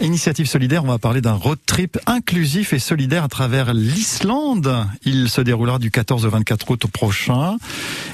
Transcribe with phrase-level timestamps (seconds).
[0.00, 4.86] Initiative solidaire, on va parler d'un road trip inclusif et solidaire à travers l'Islande.
[5.04, 7.58] Il se déroulera du 14 au 24 août prochain.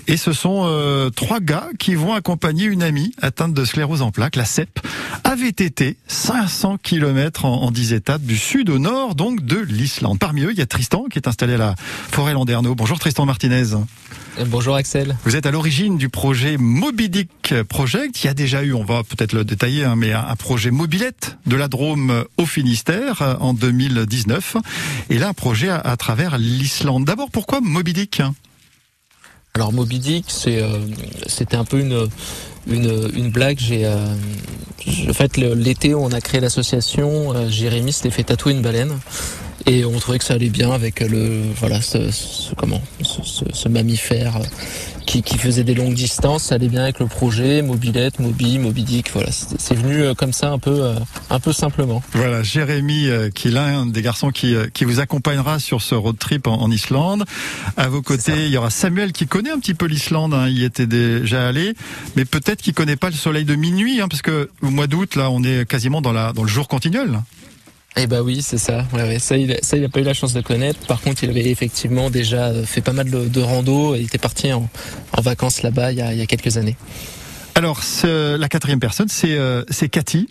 [0.08, 4.10] Et ce sont euh, trois gars qui vont accompagner une amie atteinte de sclérose en
[4.10, 4.80] plaques, la CEP,
[5.22, 10.18] à VTT, 500 km en, en 10 étapes du sud au nord, donc de l'Islande.
[10.18, 12.74] Parmi eux, il y a Tristan qui est installé à la forêt Landerneau.
[12.74, 13.76] Bonjour Tristan Martinez.
[14.44, 15.16] Bonjour Axel.
[15.24, 18.22] Vous êtes à l'origine du projet Mobidic Project.
[18.22, 21.38] Il y a déjà eu, on va peut-être le détailler, hein, mais un projet mobilette
[21.46, 24.56] de la Drôme au Finistère euh, en 2019.
[25.08, 27.06] Et là, un projet à, à travers l'Islande.
[27.06, 28.20] D'abord, pourquoi Mobidic
[29.54, 30.80] Alors Mobidic, c'est euh,
[31.26, 32.06] c'était un peu une
[32.66, 33.58] une, une blague.
[33.58, 34.14] J'ai euh,
[35.08, 37.32] en fait l'été on a créé l'association.
[37.34, 38.98] Euh, Jérémy s'était fait tatouer une baleine
[39.66, 43.44] et on trouvait que ça allait bien avec le voilà ce, ce comment ce, ce,
[43.52, 44.38] ce mammifère
[45.06, 46.44] qui, qui, faisait des longues distances.
[46.44, 49.30] Ça allait bien avec le projet mobilette mobi mobidic voilà.
[49.32, 50.94] C'est venu euh, comme ça un peu euh,
[51.30, 52.02] un peu simplement.
[52.12, 56.16] Voilà Jérémy euh, qui est l'un des garçons qui qui vous accompagnera sur ce road
[56.18, 57.24] trip en, en Islande.
[57.76, 60.58] À vos côtés il y aura Samuel qui connaît un petit peu l'Islande hein, il
[60.58, 61.74] y était déjà allé.
[62.14, 65.16] Mais peut-être qu'il connaît pas le soleil de minuit hein, parce que au mois d'août
[65.16, 67.18] là on est quasiment dans la dans le jour continuel
[67.96, 68.86] eh bah oui, c'est ça.
[68.92, 69.18] Ouais, ouais.
[69.18, 70.80] Ça, il, ça, il a pas eu la chance de connaître.
[70.86, 73.94] Par contre, il avait effectivement déjà fait pas mal de, de rando.
[73.94, 74.68] Il était parti en,
[75.12, 76.76] en vacances là-bas il, il, y a quelques années.
[77.54, 80.28] Alors, la quatrième personne, c'est euh, Cathy,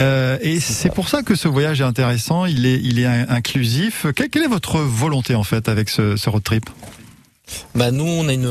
[0.00, 2.44] euh, et c'est pour ça que ce voyage est intéressant.
[2.44, 4.06] Il est, il est inclusif.
[4.16, 6.68] Quelle, quelle est votre volonté en fait avec ce, ce road trip?
[7.74, 8.46] Bah nous, on a une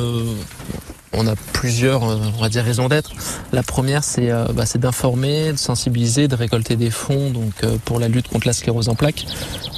[1.18, 3.12] on a plusieurs, on va dire, raisons d'être.
[3.54, 8.00] La première, c'est euh, bah, d'informer, de sensibiliser, de récolter des fonds donc euh, pour
[8.00, 9.26] la lutte contre la sclérose en plaques.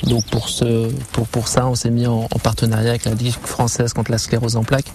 [0.03, 3.33] Donc pour ce, pour pour ça, on s'est mis en, en, partenariat avec la Ligue
[3.33, 4.91] française contre la sclérose en plaques.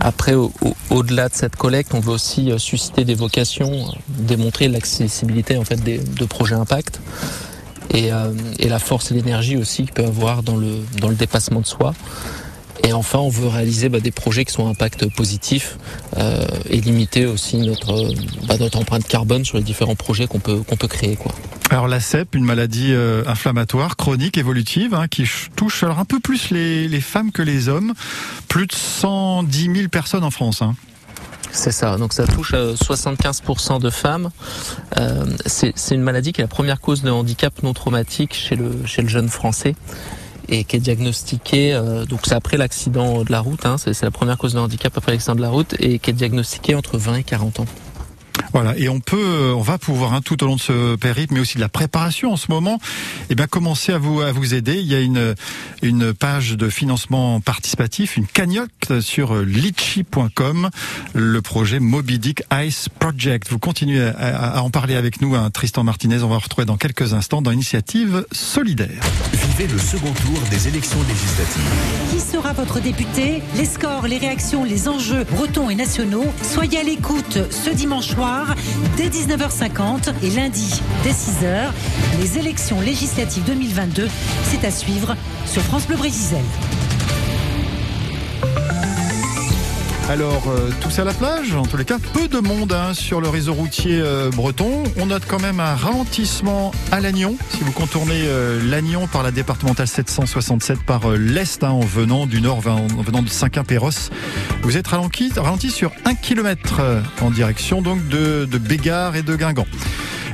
[0.00, 5.56] Après, au-delà au, de cette collecte, on veut aussi euh, susciter des vocations, démontrer l'accessibilité
[5.58, 7.00] en fait de projets impact.
[7.94, 8.10] Et,
[8.58, 11.66] et la force et l'énergie aussi qu'il peut avoir dans le, dans le dépassement de
[11.66, 11.94] soi.
[12.84, 15.78] Et enfin, on veut réaliser bah, des projets qui sont à impact positif
[16.16, 18.12] euh, et limiter aussi notre,
[18.46, 21.16] bah, notre empreinte carbone sur les différents projets qu'on peut, qu'on peut créer.
[21.16, 21.32] Quoi.
[21.70, 25.24] Alors la CEP, une maladie euh, inflammatoire chronique évolutive hein, qui
[25.56, 27.92] touche alors un peu plus les, les, femmes que les hommes.
[28.48, 30.62] Plus de 110 000 personnes en France.
[30.62, 30.74] Hein.
[31.56, 34.30] C'est ça, donc ça touche 75% de femmes.
[34.98, 38.84] Euh, c'est une maladie qui est la première cause de handicap non traumatique chez le,
[38.84, 39.74] chez le jeune français
[40.48, 44.10] et qui est diagnostiqué, euh, donc c'est après l'accident de la route, hein, c'est la
[44.10, 47.16] première cause de handicap après l'accident de la route, et qui est diagnostiqué entre 20
[47.16, 47.66] et 40 ans.
[48.52, 51.40] Voilà, et on peut, on va pouvoir hein, tout au long de ce périple, mais
[51.40, 52.78] aussi de la préparation en ce moment,
[53.30, 54.74] eh bien commencer à vous à vous aider.
[54.80, 55.34] Il y a une
[55.82, 60.70] une page de financement participatif, une cagnotte sur litchi.com,
[61.14, 63.50] le projet Moby Dick Ice Project.
[63.50, 66.22] Vous continuez à, à en parler avec nous, hein, Tristan Martinez.
[66.22, 69.02] On va retrouver dans quelques instants dans Initiative solidaire.
[69.32, 71.62] Vivez le second tour des élections législatives.
[72.10, 73.42] Qui sera votre député?
[73.56, 76.26] Les scores, les réactions, les enjeux bretons et nationaux.
[76.42, 78.45] Soyez à l'écoute ce dimanche soir
[78.96, 81.70] dès 19h50 et lundi dès 6h.
[82.20, 84.08] Les élections législatives 2022,
[84.44, 86.38] c'est à suivre sur France Bleu Brésil.
[90.08, 93.20] Alors, euh, tous à la plage, en tous les cas, peu de monde hein, sur
[93.20, 94.84] le réseau routier euh, breton.
[94.98, 97.36] On note quand même un ralentissement à Lannion.
[97.50, 102.26] Si vous contournez euh, Lannion par la départementale 767 par euh, l'est, hein, en venant
[102.26, 104.10] du nord, en, en venant de Saint-Quim-Péros,
[104.62, 106.80] vous êtes ralenti, ralenti sur un kilomètre
[107.20, 109.66] en direction donc de, de Bégard et de Guingamp.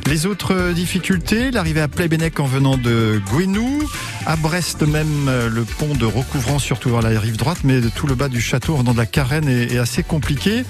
[0.06, 3.82] Les autres difficultés, l'arrivée à Plébennec en venant de Gouinou,
[4.26, 8.06] à Brest même le pont de recouvrant surtout vers la rive droite, mais de tout
[8.06, 10.64] le bas du château venant de la Carène est, assez compliqué.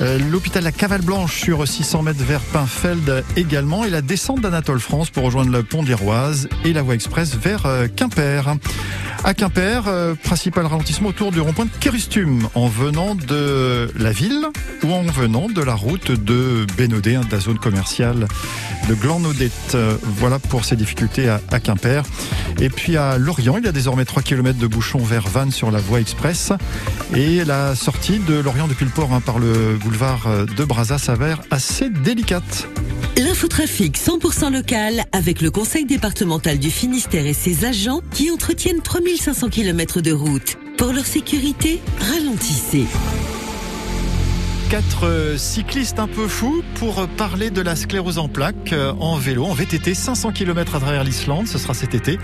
[0.00, 4.80] Euh, L'hôpital La Cavale Blanche sur 600 mètres vers Pinfeld également et la descente d'Anatole
[4.80, 8.56] France pour rejoindre le pont d'Iroise et la voie express vers euh, Quimper.
[9.22, 11.70] À Quimper, euh, principal ralentissement autour du rond-point de
[12.54, 14.46] en venant de la ville
[14.82, 18.26] ou en venant de la route de Bénodet, hein, de la zone commerciale
[18.88, 19.74] de Glandodette.
[19.74, 22.02] Euh, voilà pour ces difficultés à, Quimper.
[22.96, 26.00] À Lorient, il y a désormais 3 km de bouchons vers Vannes sur la voie
[26.00, 26.52] express.
[27.14, 31.40] Et la sortie de Lorient depuis le port hein, par le boulevard de Brazza s'avère
[31.50, 32.66] assez délicate.
[33.16, 39.48] L'infotrafic 100% local avec le conseil départemental du Finistère et ses agents qui entretiennent 3500
[39.50, 40.56] km de route.
[40.78, 42.86] Pour leur sécurité, ralentissez.
[44.70, 49.52] Quatre cyclistes un peu fous pour parler de la sclérose en plaques en vélo, en
[49.52, 52.20] VTT, 500 km à travers l'Islande, ce sera cet été.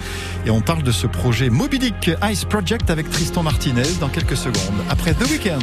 [0.46, 4.81] Et on parle de ce projet Mobidic Ice Project avec Tristan Martinez dans quelques secondes,
[4.88, 5.62] après The Weekend.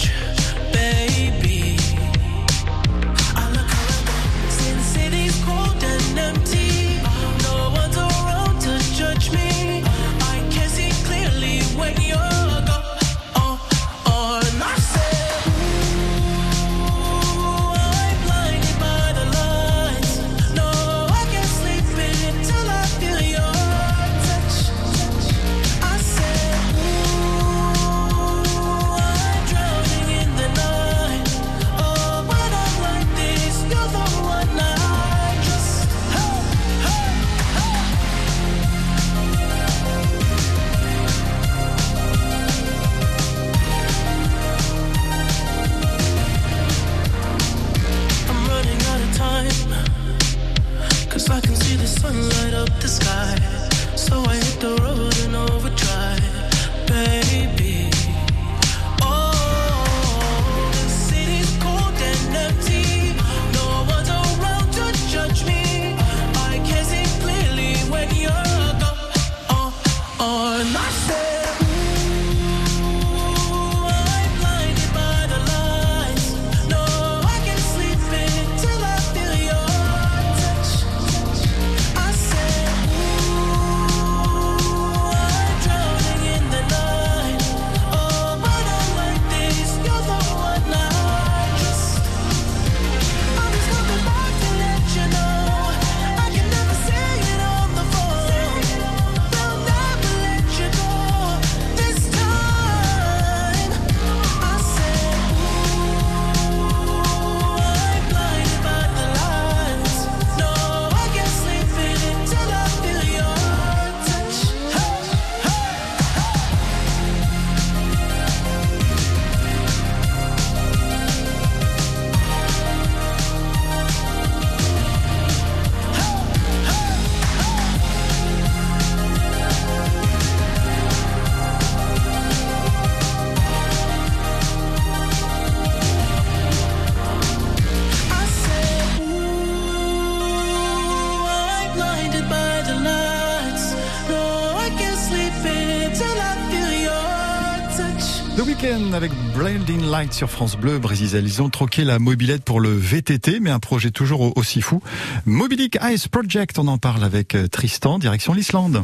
[148.63, 151.23] avec Blinding Light sur France Bleu, Brésil.
[151.25, 154.83] Ils ont troqué la mobilette pour le VTT, mais un projet toujours au- aussi fou.
[155.25, 158.83] Mobilic Ice Project, on en parle avec euh, Tristan, direction l'Islande.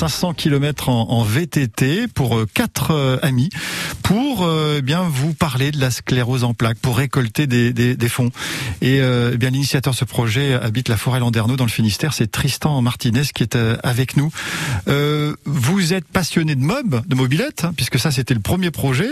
[0.00, 3.50] 500 km en, en VTT pour euh, quatre euh, amis
[4.02, 7.96] pour euh, eh bien vous parler de la sclérose en plaques, pour récolter des, des,
[7.96, 8.30] des fonds.
[8.80, 12.14] Et euh, eh bien l'initiateur de ce projet habite la forêt Landerneau dans le Finistère,
[12.14, 14.30] c'est Tristan Martinez qui est avec nous.
[15.44, 19.08] Vous êtes passionné de mob, de mobilette, hein, puisque ça c'était le premier projet,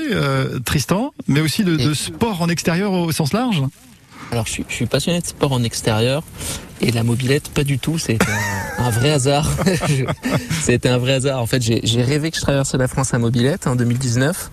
[0.65, 3.63] Tristan, mais aussi de, de sport en extérieur au sens large.
[4.31, 6.23] Alors je suis, je suis passionné de sport en extérieur
[6.81, 7.99] et la mobilette pas du tout.
[7.99, 8.27] C'était
[8.79, 9.49] un, un vrai hasard.
[10.63, 11.41] C'était un vrai hasard.
[11.41, 14.51] En fait, j'ai rêvé que je traversais la France à mobilette en 2019.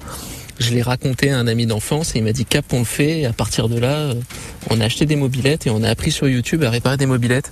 [0.60, 3.20] Je l'ai raconté à un ami d'enfance et il m'a dit Cap, on le fait.
[3.20, 4.14] Et à partir de là, euh,
[4.70, 7.52] on a acheté des mobilettes et on a appris sur YouTube à réparer des mobilettes.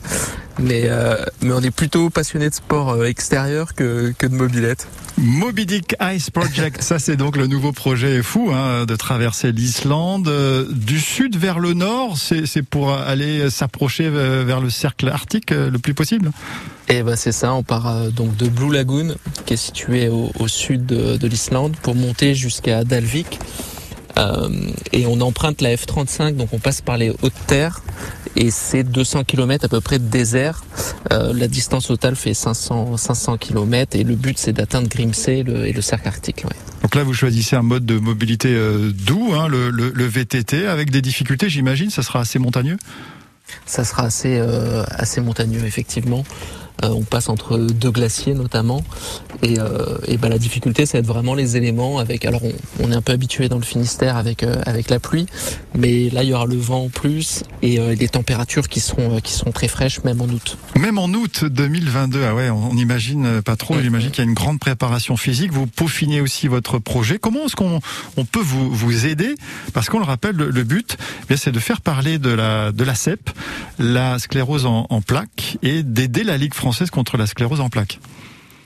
[0.59, 4.87] Mais, euh, mais on est plutôt passionné de sport euh, extérieur que, que de mobilette.
[5.17, 10.27] Moby Dick Ice Project, ça c'est donc le nouveau projet fou hein, de traverser l'Islande
[10.27, 12.17] euh, du sud vers le nord.
[12.17, 16.31] C'est pour aller s'approcher vers le cercle arctique le plus possible.
[16.89, 20.31] Et ben c'est ça, on part euh, donc de Blue Lagoon, qui est situé au,
[20.39, 23.39] au sud de, de l'Islande, pour monter jusqu'à Dalvik.
[24.17, 24.47] Euh,
[24.91, 27.81] et on emprunte la F35, donc on passe par les hautes terres,
[28.35, 30.63] et c'est 200 km à peu près de désert.
[31.11, 35.65] Euh, la distance totale fait 500, 500 km, et le but c'est d'atteindre Grimsey le-
[35.65, 36.43] et le cercle arctique.
[36.45, 36.55] ouais.
[36.83, 40.67] Donc là, vous choisissez un mode de mobilité euh, doux, hein, le, le- le VTT,
[40.67, 41.89] avec des difficultés, j'imagine.
[41.89, 42.77] Ça sera assez montagneux?
[43.65, 46.23] Ça sera assez, euh, assez montagneux, effectivement.
[46.83, 48.83] Euh, on passe entre deux glaciers notamment,
[49.41, 51.99] et, euh, et ben la difficulté, c'est être vraiment les éléments.
[51.99, 54.99] Avec, alors, on, on est un peu habitué dans le Finistère avec euh, avec la
[54.99, 55.27] pluie,
[55.75, 59.19] mais là, il y aura le vent en plus et les températures qui seront euh,
[59.19, 60.57] qui très fraîches, même en août.
[60.79, 63.79] Même en août 2022, ah ouais, on on imagine euh, pas trop.
[63.79, 65.51] J'imagine qu'il y a une grande préparation physique.
[65.51, 67.19] Vous peaufinez aussi votre projet.
[67.19, 67.79] Comment est-ce qu'on
[68.17, 69.35] on peut vous, vous aider?
[69.73, 72.71] Parce qu'on le rappelle, le, le but, eh bien, c'est de faire parler de la
[72.71, 73.29] de la CEP,
[73.79, 77.99] la sclérose en, en plaques, et d'aider la Ligue française contre la sclérose en plaques.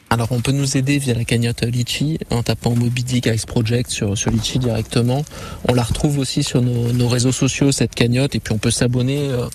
[0.09, 3.89] Alors on peut nous aider via la cagnotte Litchi en tapant Moby Dick Ice Project
[3.91, 5.25] sur, sur Litchi directement.
[5.67, 9.27] On la retrouve aussi sur nos, réseaux sociaux cette cagnotte et puis on peut s'abonner
[9.29, 9.47] euh,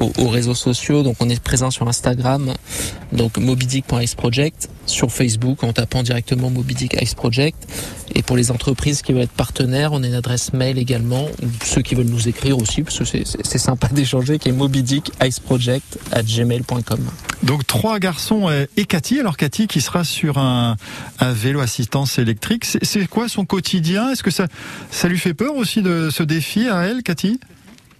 [0.00, 1.04] aux, aux réseaux sociaux.
[1.04, 2.54] Donc on est présent sur Instagram,
[3.12, 7.68] donc mobydick.ice project, sur Facebook en tapant directement Moby Dick Ice Project.
[8.12, 11.46] Et pour les entreprises qui veulent être partenaires, on a une adresse mail également, ou
[11.64, 16.22] ceux qui veulent nous écrire aussi, parce que c'est- sympa d'échanger, qui est mobydick.iceproject at
[16.24, 17.00] gmail.com.
[17.44, 19.20] Donc trois garçons et Cathy.
[19.20, 20.76] Alors Cathy qui sera sur un,
[21.20, 22.64] vélo assistance électrique.
[22.64, 24.10] C'est- quoi son quotidien?
[24.10, 24.46] Est-ce que ça,
[24.90, 27.40] ça lui fait peur aussi de ce défi à elle, Cathy?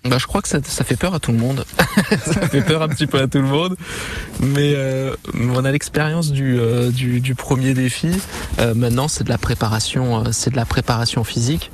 [0.05, 1.65] Bah, je crois que ça, ça fait peur à tout le monde.
[2.25, 3.77] ça fait peur un petit peu à tout le monde.
[4.41, 8.11] Mais euh, on a l'expérience du, euh, du, premier défi.
[8.59, 11.71] Euh, maintenant, c'est de la préparation, c'est de la préparation physique,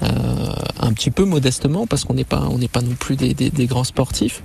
[0.00, 3.84] un petit peu modestement parce qu'on n'est pas, on n'est pas non plus des grands
[3.84, 4.42] sportifs.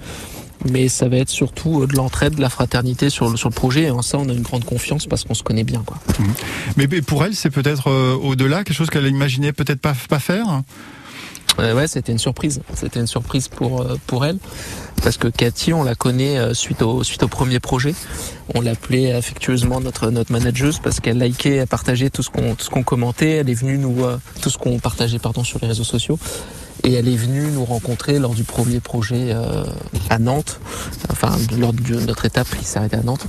[0.70, 3.54] Mais ça va être surtout euh, de l'entraide, de la fraternité sur le, sur le
[3.54, 3.84] projet.
[3.84, 5.84] Et en ça, on a une grande confiance parce qu'on se connaît bien.
[5.86, 5.98] Quoi.
[6.78, 10.20] mais, mais pour elle, c'est peut-être euh, au-delà, quelque chose qu'elle imaginait peut-être pas, pas
[10.20, 10.64] faire?
[11.60, 12.62] Euh, ouais, c'était une surprise.
[12.74, 14.38] C'était une surprise pour euh, pour elle
[15.04, 17.96] parce que Cathy, on la connaît euh, suite au suite au premier projet.
[18.54, 22.66] On l'appelait affectueusement notre notre manageuse parce qu'elle likait, elle partageait tout ce qu'on tout
[22.66, 23.38] ce qu'on commentait.
[23.38, 24.04] Elle est venue nous
[24.42, 26.20] tout ce qu'on partageait pardon sur les réseaux sociaux.
[26.86, 29.63] Et elle est venue nous rencontrer lors du premier projet euh,
[30.12, 30.60] à Nantes,
[31.10, 33.25] enfin lors de notre étape qui s'est arrêtée à Nantes.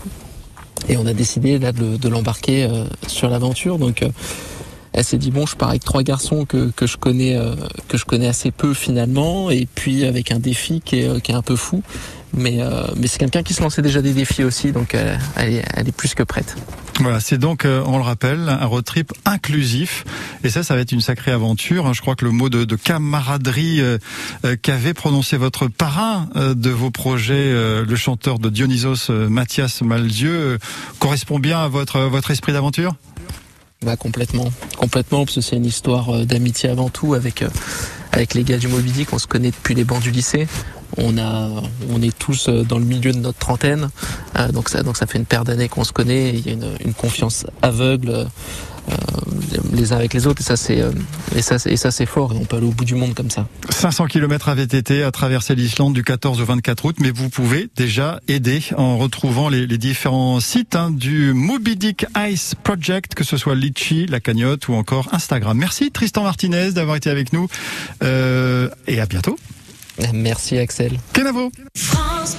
[0.90, 3.78] Et on a décidé là de, l'embarquer euh, sur l'aventure.
[3.78, 4.10] Donc euh,
[4.92, 7.38] elle s'est dit bon je pars avec trois garçons que, que je connais
[7.88, 9.50] que je connais assez peu finalement.
[9.50, 11.82] Et puis avec un défi qui est, qui est un peu fou.
[12.34, 12.58] Mais
[12.96, 14.72] mais c'est quelqu'un qui se lançait déjà des défis aussi.
[14.72, 14.94] Donc
[15.36, 16.56] elle est plus que prête
[17.00, 20.04] Voilà, c'est donc, euh, on le rappelle, un road trip inclusif.
[20.44, 21.92] Et ça, ça va être une sacrée aventure.
[21.92, 23.98] Je crois que le mot de, de camaraderie euh,
[24.44, 30.58] euh, qu'avait prononcé votre parrain de vos projets, le chanteur de Dionysos, Mathias Malzieu,
[30.98, 32.94] correspond bien à votre, votre esprit d'aventure?
[33.84, 37.44] Bah complètement complètement parce que c'est une histoire d'amitié avant tout avec
[38.10, 40.48] avec les gars du Moby Dick on se connaît depuis les bancs du lycée
[40.96, 41.48] on a
[41.90, 43.88] on est tous euh, dans le milieu de notre trentaine.
[44.38, 46.30] Euh, donc ça donc ça fait une paire d'années qu'on se connaît.
[46.30, 48.94] Il y a une, confiance aveugle euh,
[49.72, 50.40] les uns avec les autres.
[50.40, 50.82] Et ça c'est
[51.34, 52.32] et ça et ça c'est fort.
[52.32, 53.46] Et on peut aller au bout du monde comme ça.
[53.70, 57.68] 500 km à VTT à traverser l'Islande du 14 au 24 août, mais vous pouvez
[57.76, 63.36] déjà aider en retrouvant les, différents sites hein, du Moby Dick Ice Project, que ce
[63.36, 65.56] soit Litchi, la cagnotte ou encore Instagram.
[65.58, 67.48] Merci Tristan Martinez d'avoir été avec nous
[68.02, 69.36] et à bientôt.
[70.12, 70.98] Merci Axel.
[71.12, 71.50] Kenavo.
[71.76, 72.36] France